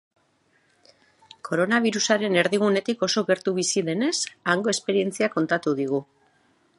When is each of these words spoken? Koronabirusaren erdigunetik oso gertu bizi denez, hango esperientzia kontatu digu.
Koronabirusaren 1.49 2.37
erdigunetik 2.43 3.05
oso 3.09 3.23
gertu 3.29 3.55
bizi 3.59 3.83
denez, 3.91 4.15
hango 4.55 4.73
esperientzia 4.77 5.31
kontatu 5.39 5.79
digu. 5.83 6.05